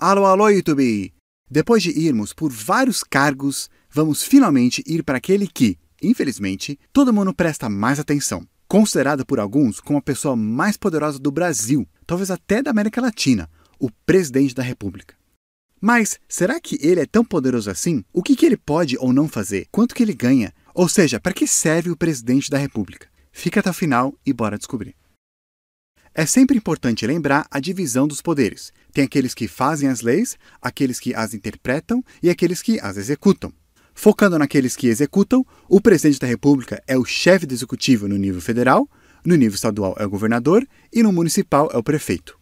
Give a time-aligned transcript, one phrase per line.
[0.00, 1.12] Alô, alô, YouTube!
[1.50, 7.34] Depois de irmos por vários cargos, vamos finalmente ir para aquele que, infelizmente, todo mundo
[7.34, 8.46] presta mais atenção.
[8.68, 13.50] Considerado por alguns como a pessoa mais poderosa do Brasil, talvez até da América Latina,
[13.76, 15.16] o presidente da República.
[15.80, 18.04] Mas será que ele é tão poderoso assim?
[18.12, 19.66] O que, que ele pode ou não fazer?
[19.68, 20.54] Quanto que ele ganha?
[20.74, 23.08] Ou seja, para que serve o presidente da República?
[23.32, 24.94] Fica até o final e bora descobrir.
[26.14, 28.72] É sempre importante lembrar a divisão dos poderes.
[28.92, 33.52] Tem aqueles que fazem as leis, aqueles que as interpretam e aqueles que as executam.
[33.94, 38.40] Focando naqueles que executam, o presidente da República é o chefe do executivo no nível
[38.40, 38.88] federal,
[39.24, 42.38] no nível estadual é o governador e no municipal é o prefeito.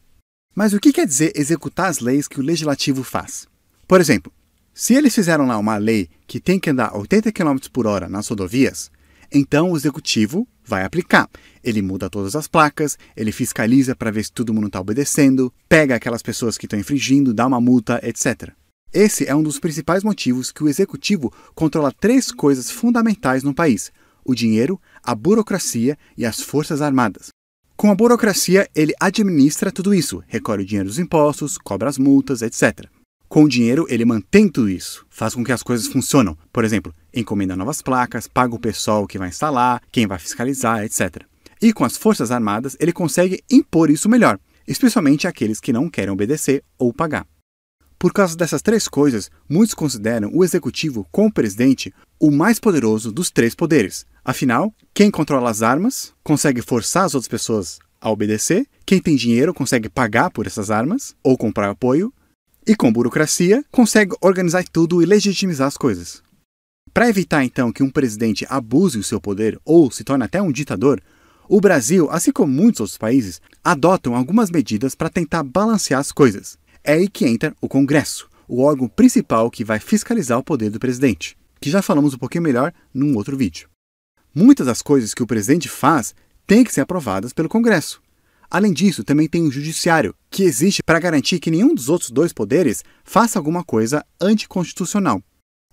[0.55, 3.46] Mas o que quer dizer executar as leis que o legislativo faz?
[3.88, 4.33] Por exemplo,
[4.73, 8.29] se eles fizeram lá uma lei que tem que andar 80 km por hora nas
[8.29, 8.91] rodovias,
[9.33, 11.29] então o executivo vai aplicar.
[11.62, 15.95] Ele muda todas as placas, ele fiscaliza para ver se todo mundo está obedecendo, pega
[15.95, 18.51] aquelas pessoas que estão infringindo, dá uma multa, etc.
[18.93, 23.93] Esse é um dos principais motivos que o executivo controla três coisas fundamentais no país:
[24.24, 27.29] o dinheiro, a burocracia e as forças armadas.
[27.77, 32.40] Com a burocracia, ele administra tudo isso, recolhe o dinheiro dos impostos, cobra as multas,
[32.40, 32.87] etc.
[33.29, 36.37] Com o dinheiro, ele mantém tudo isso, faz com que as coisas funcionem.
[36.52, 41.24] Por exemplo, encomenda novas placas, paga o pessoal que vai instalar, quem vai fiscalizar, etc.
[41.60, 46.13] E com as Forças Armadas, ele consegue impor isso melhor, especialmente aqueles que não querem
[46.13, 47.27] obedecer ou pagar.
[47.99, 53.30] Por causa dessas três coisas, muitos consideram o executivo, como presidente, o mais poderoso dos
[53.30, 54.07] três poderes.
[54.24, 59.55] Afinal, quem controla as armas consegue forçar as outras pessoas a obedecer, quem tem dinheiro
[59.55, 62.13] consegue pagar por essas armas ou comprar apoio,
[62.66, 66.22] e com burocracia, consegue organizar tudo e legitimizar as coisas.
[66.92, 70.50] Para evitar então que um presidente abuse o seu poder ou se torne até um
[70.50, 71.00] ditador,
[71.48, 76.59] o Brasil, assim como muitos outros países, adotam algumas medidas para tentar balancear as coisas.
[76.82, 80.81] É aí que entra o Congresso, o órgão principal que vai fiscalizar o poder do
[80.81, 83.69] presidente, que já falamos um pouquinho melhor num outro vídeo.
[84.34, 86.15] Muitas das coisas que o presidente faz
[86.47, 88.00] têm que ser aprovadas pelo Congresso.
[88.51, 92.33] Além disso, também tem o judiciário, que existe para garantir que nenhum dos outros dois
[92.33, 95.23] poderes faça alguma coisa anticonstitucional.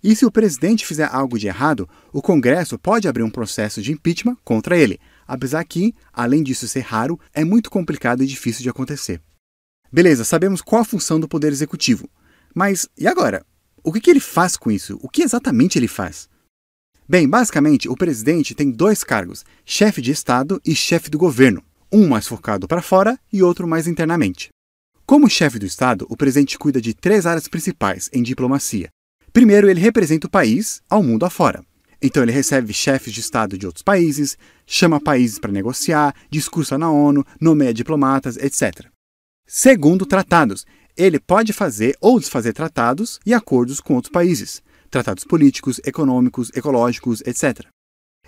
[0.03, 3.91] E se o presidente fizer algo de errado, o Congresso pode abrir um processo de
[3.91, 8.69] impeachment contra ele, apesar que, além disso ser raro, é muito complicado e difícil de
[8.69, 9.21] acontecer.
[9.91, 12.09] Beleza, sabemos qual a função do Poder Executivo.
[12.53, 13.45] Mas e agora?
[13.83, 14.97] O que, que ele faz com isso?
[15.01, 16.27] O que exatamente ele faz?
[17.07, 22.07] Bem, basicamente, o presidente tem dois cargos: chefe de Estado e chefe do governo um
[22.07, 24.49] mais focado para fora e outro mais internamente.
[25.05, 28.89] Como chefe do Estado, o presidente cuida de três áreas principais em diplomacia.
[29.31, 31.63] Primeiro, ele representa o país ao mundo afora.
[32.01, 36.91] Então, ele recebe chefes de Estado de outros países, chama países para negociar, discursa na
[36.91, 38.87] ONU, nomeia diplomatas, etc.
[39.45, 40.65] Segundo, tratados.
[40.97, 47.21] Ele pode fazer ou desfazer tratados e acordos com outros países, tratados políticos, econômicos, ecológicos,
[47.21, 47.65] etc.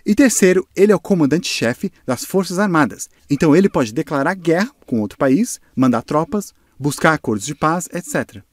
[0.06, 3.10] E terceiro, ele é o comandante-chefe das Forças Armadas.
[3.28, 8.44] Então ele pode declarar guerra com outro país, mandar tropas, buscar acordos de paz, etc.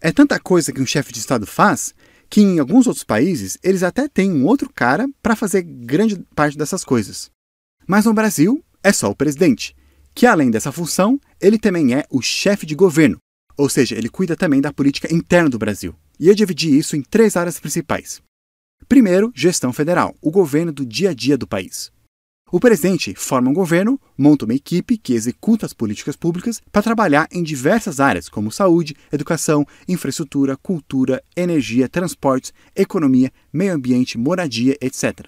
[0.00, 1.92] É tanta coisa que um chefe de Estado faz
[2.30, 6.56] que em alguns outros países eles até têm um outro cara para fazer grande parte
[6.56, 7.28] dessas coisas.
[7.86, 9.74] Mas no Brasil é só o presidente,
[10.14, 13.18] que além dessa função, ele também é o chefe de governo,
[13.56, 15.94] ou seja, ele cuida também da política interna do Brasil.
[16.18, 18.22] E eu dividi isso em três áreas principais.
[18.92, 21.90] Primeiro, gestão federal, o governo do dia a dia do país.
[22.52, 27.26] O presidente forma um governo, monta uma equipe que executa as políticas públicas para trabalhar
[27.32, 35.26] em diversas áreas, como saúde, educação, infraestrutura, cultura, energia, transportes, economia, meio ambiente, moradia, etc.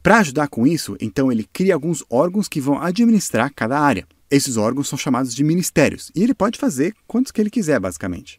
[0.00, 4.06] Para ajudar com isso, então ele cria alguns órgãos que vão administrar cada área.
[4.30, 8.38] Esses órgãos são chamados de ministérios e ele pode fazer quantos que ele quiser, basicamente.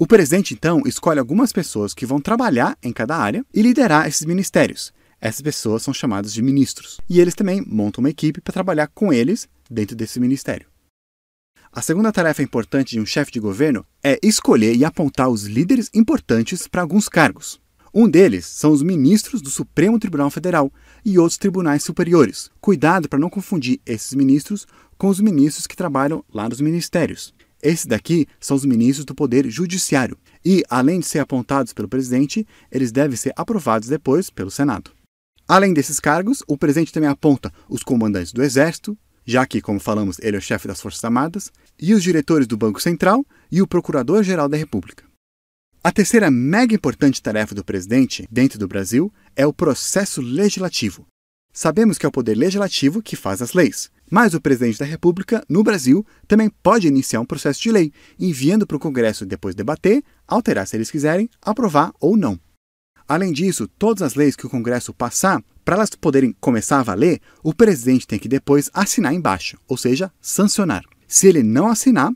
[0.00, 4.24] O presidente, então, escolhe algumas pessoas que vão trabalhar em cada área e liderar esses
[4.24, 4.92] ministérios.
[5.20, 7.00] Essas pessoas são chamadas de ministros.
[7.10, 10.68] E eles também montam uma equipe para trabalhar com eles dentro desse ministério.
[11.72, 15.90] A segunda tarefa importante de um chefe de governo é escolher e apontar os líderes
[15.92, 17.60] importantes para alguns cargos.
[17.92, 20.72] Um deles são os ministros do Supremo Tribunal Federal
[21.04, 22.52] e outros tribunais superiores.
[22.60, 24.64] Cuidado para não confundir esses ministros
[24.96, 27.34] com os ministros que trabalham lá nos ministérios.
[27.62, 32.46] Esses daqui são os ministros do Poder Judiciário e, além de ser apontados pelo presidente,
[32.70, 34.92] eles devem ser aprovados depois pelo Senado.
[35.46, 40.18] Além desses cargos, o presidente também aponta os comandantes do Exército, já que, como falamos,
[40.20, 43.66] ele é o chefe das Forças Armadas, e os diretores do Banco Central e o
[43.66, 45.04] Procurador-Geral da República.
[45.82, 51.06] A terceira mega importante tarefa do presidente, dentro do Brasil, é o processo legislativo.
[51.52, 53.90] Sabemos que é o poder legislativo que faz as leis.
[54.10, 58.66] Mas o presidente da República, no Brasil, também pode iniciar um processo de lei, enviando
[58.66, 62.38] para o Congresso depois debater, alterar se eles quiserem, aprovar ou não.
[63.06, 67.20] Além disso, todas as leis que o Congresso passar, para elas poderem começar a valer,
[67.42, 70.84] o presidente tem que depois assinar embaixo, ou seja, sancionar.
[71.06, 72.12] Se ele não assinar,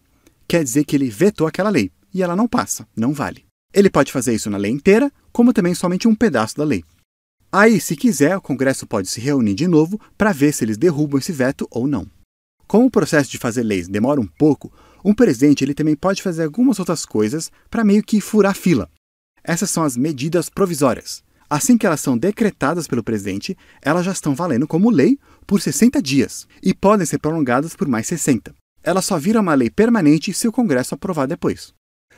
[0.47, 3.45] quer dizer que ele vetou aquela lei e ela não passa, não vale.
[3.73, 6.85] Ele pode fazer isso na lei inteira, como também somente um pedaço da lei.
[7.55, 11.19] Aí, se quiser, o Congresso pode se reunir de novo para ver se eles derrubam
[11.19, 12.07] esse veto ou não.
[12.67, 14.73] Como o processo de fazer leis demora um pouco,
[15.05, 18.89] um presidente ele também pode fazer algumas outras coisas para meio que furar fila.
[19.45, 21.23] Essas são as medidas provisórias.
[21.51, 26.01] Assim que elas são decretadas pelo presidente, elas já estão valendo como lei por 60
[26.01, 28.55] dias e podem ser prolongadas por mais 60.
[28.83, 31.75] Elas só viram uma lei permanente se o Congresso aprovar depois.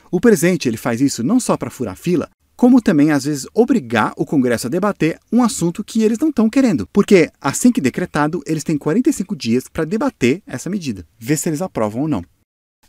[0.09, 4.13] O presidente ele faz isso não só para furar fila, como também às vezes obrigar
[4.17, 8.41] o Congresso a debater um assunto que eles não estão querendo, porque assim que decretado,
[8.45, 12.23] eles têm 45 dias para debater essa medida, ver se eles aprovam ou não.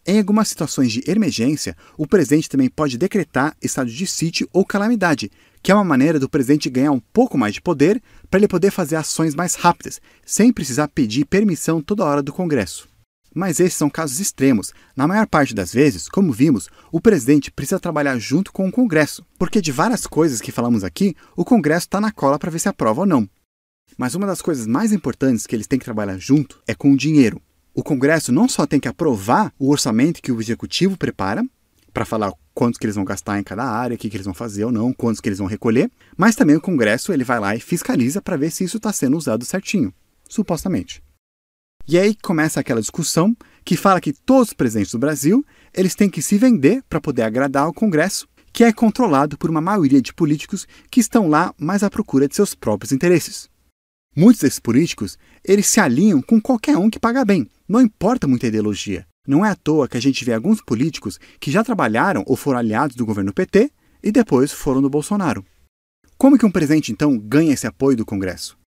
[0.08, 5.32] Em algumas situações de emergência, o presidente também pode decretar estado de sítio ou calamidade,
[5.60, 8.70] que é uma maneira do presidente ganhar um pouco mais de poder para ele poder
[8.70, 12.88] fazer ações mais rápidas, sem precisar pedir permissão toda hora do Congresso.
[13.36, 14.72] Mas esses são casos extremos.
[14.96, 19.26] Na maior parte das vezes, como vimos, o presidente precisa trabalhar junto com o Congresso,
[19.38, 22.68] porque de várias coisas que falamos aqui, o Congresso está na cola para ver se
[22.70, 23.28] aprova ou não.
[23.98, 26.96] Mas uma das coisas mais importantes que eles têm que trabalhar junto é com o
[26.96, 27.38] dinheiro.
[27.74, 31.44] O Congresso não só tem que aprovar o orçamento que o Executivo prepara,
[31.92, 34.32] para falar quantos que eles vão gastar em cada área, o que, que eles vão
[34.32, 37.54] fazer ou não, quantos que eles vão recolher, mas também o Congresso ele vai lá
[37.54, 39.92] e fiscaliza para ver se isso está sendo usado certinho,
[40.26, 41.05] supostamente.
[41.88, 46.10] E aí começa aquela discussão que fala que todos os presidentes do Brasil eles têm
[46.10, 50.12] que se vender para poder agradar ao Congresso, que é controlado por uma maioria de
[50.12, 53.48] políticos que estão lá mais à procura de seus próprios interesses.
[54.16, 58.48] Muitos desses políticos eles se alinham com qualquer um que paga bem, não importa muita
[58.48, 59.06] ideologia.
[59.24, 62.58] Não é à toa que a gente vê alguns políticos que já trabalharam ou foram
[62.58, 63.70] aliados do governo PT
[64.02, 65.44] e depois foram do Bolsonaro.
[66.18, 68.58] Como que um presidente então ganha esse apoio do Congresso?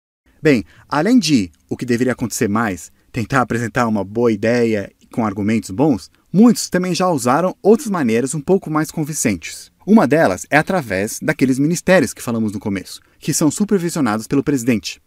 [0.40, 5.70] Bem, além de o que deveria acontecer mais, tentar apresentar uma boa ideia com argumentos
[5.70, 9.72] bons, muitos também já usaram outras maneiras um pouco mais convincentes.
[9.84, 15.02] Uma delas é através daqueles ministérios que falamos no começo, que são supervisionados pelo presidente.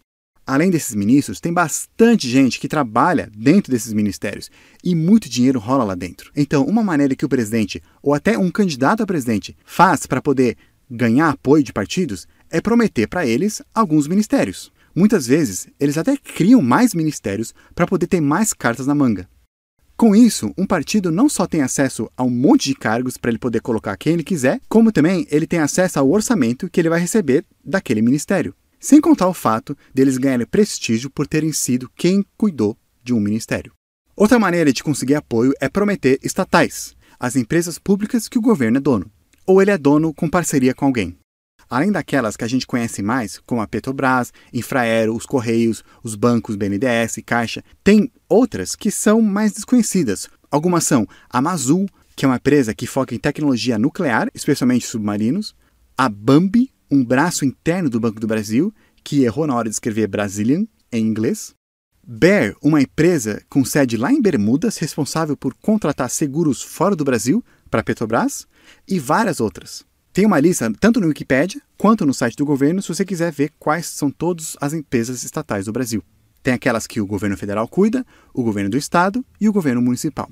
[0.46, 4.52] Além desses ministros, tem bastante gente que trabalha dentro desses ministérios
[4.84, 6.32] e muito dinheiro rola lá dentro.
[6.36, 10.58] Então, uma maneira que o presidente ou até um candidato a presidente faz para poder
[10.90, 14.70] ganhar apoio de partidos é prometer para eles alguns ministérios.
[14.96, 19.30] Muitas vezes, eles até criam mais ministérios para poder ter mais cartas na manga.
[19.96, 23.38] Com isso, um partido não só tem acesso a um monte de cargos para ele
[23.38, 27.00] poder colocar quem ele quiser, como também ele tem acesso ao orçamento que ele vai
[27.00, 28.56] receber daquele ministério.
[28.80, 33.74] Sem contar o fato deles ganharem prestígio por terem sido quem cuidou de um ministério.
[34.16, 38.82] Outra maneira de conseguir apoio é prometer estatais, as empresas públicas que o governo é
[38.82, 39.06] dono,
[39.46, 41.16] ou ele é dono com parceria com alguém.
[41.72, 46.58] Além daquelas que a gente conhece mais, como a Petrobras, Infraero, os Correios, os bancos
[46.58, 50.28] BNDES, Caixa, tem outras que são mais desconhecidas.
[50.52, 55.56] Algumas são a Mazul, que é uma empresa que foca em tecnologia nuclear, especialmente submarinos,
[55.98, 60.08] a Bambi, um braço interno do Banco do Brasil, que errou na hora de escrever
[60.08, 61.56] Brazilian em inglês,
[62.06, 67.42] Bear, uma empresa com sede lá em Bermudas, responsável por contratar seguros fora do Brasil
[67.70, 68.46] para Petrobras,
[68.86, 69.90] e várias outras.
[70.14, 73.54] Tem uma lista tanto no Wikipedia quanto no site do governo se você quiser ver
[73.58, 76.04] quais são todas as empresas estatais do Brasil.
[76.44, 80.30] Tem aquelas que o governo federal cuida, o governo do estado e o governo municipal.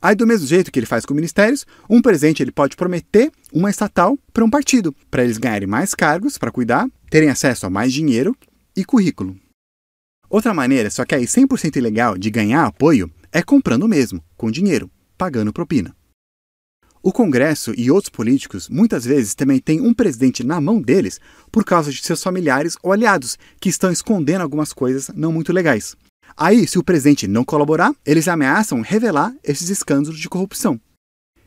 [0.00, 3.68] Aí, do mesmo jeito que ele faz com ministérios, um presidente ele pode prometer uma
[3.68, 7.92] estatal para um partido, para eles ganharem mais cargos para cuidar, terem acesso a mais
[7.92, 8.34] dinheiro
[8.74, 9.36] e currículo.
[10.30, 14.90] Outra maneira, só que aí 100% ilegal, de ganhar apoio é comprando mesmo, com dinheiro,
[15.18, 15.97] pagando propina.
[17.02, 21.64] O Congresso e outros políticos muitas vezes também têm um presidente na mão deles por
[21.64, 25.96] causa de seus familiares ou aliados que estão escondendo algumas coisas não muito legais.
[26.36, 30.80] Aí, se o presidente não colaborar, eles ameaçam revelar esses escândalos de corrupção.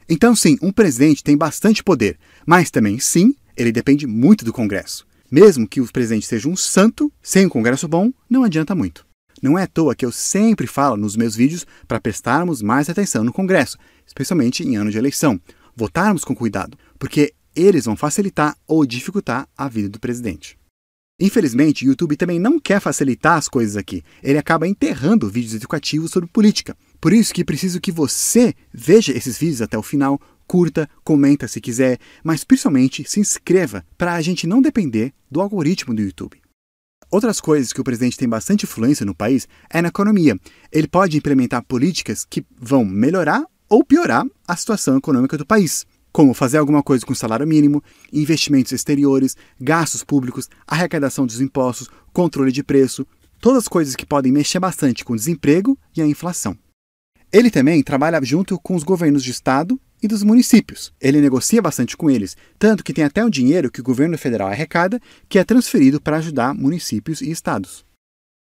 [0.07, 5.05] Então, sim, um presidente tem bastante poder, mas também, sim, ele depende muito do Congresso.
[5.29, 9.05] Mesmo que o presidente seja um santo, sem um Congresso bom, não adianta muito.
[9.41, 13.23] Não é à toa que eu sempre falo nos meus vídeos para prestarmos mais atenção
[13.23, 13.77] no Congresso,
[14.11, 15.39] especialmente em ano de eleição.
[15.75, 20.57] Votarmos com cuidado, porque eles vão facilitar ou dificultar a vida do presidente.
[21.19, 24.03] Infelizmente, o YouTube também não quer facilitar as coisas aqui.
[24.23, 26.75] Ele acaba enterrando vídeos educativos sobre política.
[26.99, 31.61] Por isso que preciso que você veja esses vídeos até o final, curta, comenta se
[31.61, 36.41] quiser, mas principalmente se inscreva para a gente não depender do algoritmo do YouTube.
[37.09, 40.39] Outras coisas que o presidente tem bastante influência no país é na economia.
[40.71, 46.33] Ele pode implementar políticas que vão melhorar ou piorar a situação econômica do país, como
[46.33, 52.51] fazer alguma coisa com o salário mínimo, investimentos exteriores, gastos públicos, arrecadação dos impostos, controle
[52.51, 53.07] de preço,
[53.39, 56.57] todas as coisas que podem mexer bastante com o desemprego e a inflação.
[57.31, 60.93] Ele também trabalha junto com os governos de estado e dos municípios.
[60.99, 64.49] Ele negocia bastante com eles, tanto que tem até um dinheiro que o governo federal
[64.49, 64.99] arrecada
[65.29, 67.85] que é transferido para ajudar municípios e estados.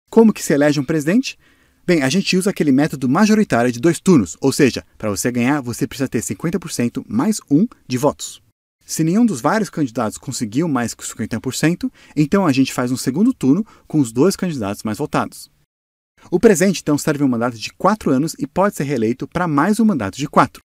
[0.09, 1.37] Como que se elege um presidente?
[1.85, 5.59] Bem, a gente usa aquele método majoritário de dois turnos, ou seja, para você ganhar,
[5.59, 8.41] você precisa ter 50% mais um de votos.
[8.85, 13.33] Se nenhum dos vários candidatos conseguiu mais que 50%, então a gente faz um segundo
[13.33, 15.51] turno com os dois candidatos mais votados.
[16.31, 19.77] O presidente, então, serve um mandato de quatro anos e pode ser reeleito para mais
[19.77, 20.61] um mandato de quatro.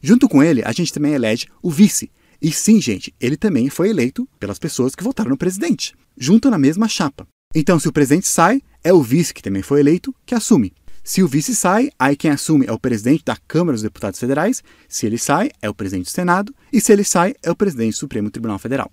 [0.00, 2.12] Junto com ele, a gente também elege o vice.
[2.40, 6.58] E sim, gente, ele também foi eleito pelas pessoas que votaram no presidente, junto na
[6.58, 7.26] mesma chapa.
[7.54, 10.72] Então, se o presidente sai, é o vice, que também foi eleito, que assume.
[11.02, 14.62] Se o vice sai, aí quem assume é o presidente da Câmara dos Deputados Federais.
[14.88, 16.54] Se ele sai, é o presidente do Senado.
[16.72, 18.92] E se ele sai, é o presidente do Supremo Tribunal Federal.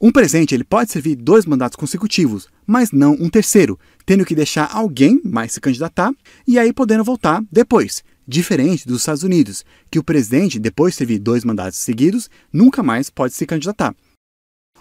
[0.00, 4.70] Um presidente ele pode servir dois mandatos consecutivos, mas não um terceiro, tendo que deixar
[4.72, 6.12] alguém mais se candidatar
[6.46, 8.02] e aí podendo voltar depois.
[8.26, 13.10] Diferente dos Estados Unidos, que o presidente, depois de servir dois mandatos seguidos, nunca mais
[13.10, 13.94] pode se candidatar.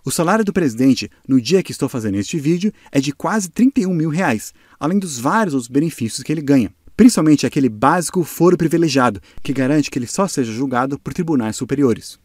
[0.05, 3.93] O salário do presidente, no dia que estou fazendo este vídeo, é de quase 31
[3.93, 6.73] mil reais, além dos vários outros benefícios que ele ganha.
[6.97, 12.19] Principalmente aquele básico foro privilegiado, que garante que ele só seja julgado por tribunais superiores.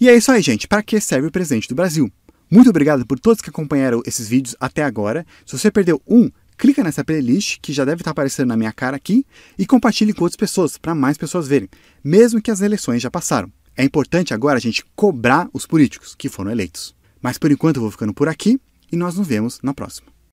[0.00, 0.66] E é isso aí, gente.
[0.66, 2.10] Para que serve o presidente do Brasil?
[2.50, 5.24] Muito obrigado por todos que acompanharam esses vídeos até agora.
[5.46, 8.96] Se você perdeu um, clica nessa playlist que já deve estar aparecendo na minha cara
[8.96, 9.24] aqui
[9.56, 11.68] e compartilhe com outras pessoas, para mais pessoas verem,
[12.02, 13.48] mesmo que as eleições já passaram.
[13.76, 16.94] É importante agora a gente cobrar os políticos que foram eleitos.
[17.20, 18.58] Mas por enquanto eu vou ficando por aqui
[18.90, 20.15] e nós nos vemos na próxima.